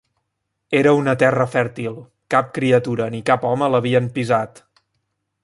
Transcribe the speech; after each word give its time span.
Era 0.77 0.93
una 0.99 1.13
terra 1.23 1.45
fèrtil, 1.55 1.99
cap 2.37 2.49
criatura 2.57 3.11
ni 3.17 3.21
cap 3.29 3.47
home 3.51 3.69
l'havien 3.75 4.09
pisat. 4.19 4.65